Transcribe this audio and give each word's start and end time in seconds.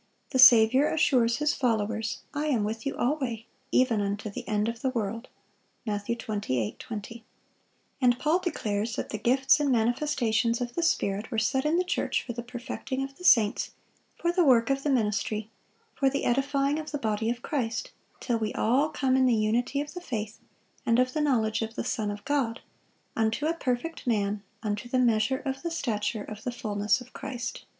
The 0.31 0.39
Saviour 0.39 0.91
assures 0.91 1.37
His 1.37 1.53
followers, 1.53 2.21
"I 2.33 2.47
am 2.47 2.63
with 2.63 2.87
you 2.87 2.97
alway, 2.97 3.45
even 3.71 4.01
unto 4.01 4.31
the 4.31 4.47
end 4.47 4.67
of 4.67 4.81
the 4.81 4.89
world." 4.89 5.27
Matt. 5.85 6.05
28:20. 6.07 7.21
And 8.01 8.17
Paul 8.17 8.39
declares 8.39 8.95
that 8.95 9.09
the 9.09 9.19
gifts 9.19 9.59
and 9.59 9.71
manifestations 9.71 10.59
of 10.59 10.73
the 10.73 10.81
Spirit 10.81 11.29
were 11.29 11.37
set 11.37 11.65
in 11.65 11.77
the 11.77 11.83
church 11.83 12.23
"for 12.23 12.33
the 12.33 12.41
perfecting 12.41 13.03
of 13.03 13.15
the 13.19 13.23
saints, 13.23 13.73
for 14.17 14.31
the 14.31 14.43
work 14.43 14.71
of 14.71 14.81
the 14.81 14.89
ministry, 14.89 15.51
for 15.93 16.09
the 16.09 16.25
edifying 16.25 16.79
of 16.79 16.89
the 16.89 16.97
body 16.97 17.29
of 17.29 17.43
Christ: 17.43 17.91
till 18.19 18.39
we 18.39 18.53
all 18.55 18.89
come 18.89 19.15
in 19.15 19.27
the 19.27 19.35
unity 19.35 19.81
of 19.81 19.93
the 19.93 20.01
faith, 20.01 20.39
and 20.83 20.97
of 20.97 21.13
the 21.13 21.21
knowledge 21.21 21.61
of 21.61 21.75
the 21.75 21.83
Son 21.83 22.09
of 22.09 22.25
God, 22.25 22.61
unto 23.15 23.45
a 23.45 23.53
perfect 23.53 24.07
man, 24.07 24.41
unto 24.63 24.89
the 24.89 24.97
measure 24.97 25.43
of 25.45 25.61
the 25.61 25.69
stature 25.69 26.23
of 26.23 26.43
the 26.43 26.51
fulness 26.51 27.01
of 27.01 27.13
Christ." 27.13 27.65